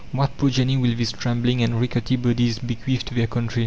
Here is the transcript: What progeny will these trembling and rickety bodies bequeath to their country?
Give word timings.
What 0.13 0.35
progeny 0.35 0.77
will 0.77 0.95
these 0.95 1.11
trembling 1.11 1.61
and 1.61 1.79
rickety 1.79 2.15
bodies 2.15 2.57
bequeath 2.57 3.05
to 3.05 3.13
their 3.13 3.27
country? 3.27 3.59